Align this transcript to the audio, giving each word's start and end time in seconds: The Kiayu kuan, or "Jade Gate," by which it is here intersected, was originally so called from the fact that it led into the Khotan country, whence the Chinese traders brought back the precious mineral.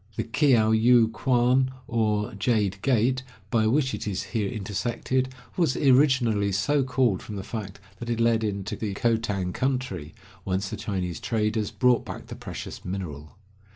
The 0.15 0.23
Kiayu 0.23 1.11
kuan, 1.13 1.69
or 1.87 2.33
"Jade 2.33 2.81
Gate," 2.81 3.21
by 3.51 3.67
which 3.67 3.93
it 3.93 4.07
is 4.07 4.23
here 4.33 4.49
intersected, 4.49 5.29
was 5.55 5.77
originally 5.77 6.51
so 6.53 6.83
called 6.83 7.21
from 7.21 7.35
the 7.35 7.43
fact 7.43 7.79
that 7.99 8.09
it 8.09 8.19
led 8.19 8.43
into 8.43 8.75
the 8.75 8.95
Khotan 8.95 9.53
country, 9.53 10.15
whence 10.43 10.69
the 10.69 10.75
Chinese 10.75 11.19
traders 11.19 11.69
brought 11.69 12.03
back 12.03 12.25
the 12.25 12.35
precious 12.35 12.83
mineral. 12.83 13.37